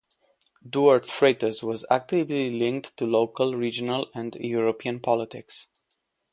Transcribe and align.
Duarte 0.67 1.11
Freitas 1.11 1.61
was 1.61 1.85
actively 1.91 2.49
linked 2.57 2.97
to 2.97 3.05
local, 3.05 3.53
regional 3.55 4.07
and 4.15 4.33
European 4.33 4.99
politics. 4.99 5.67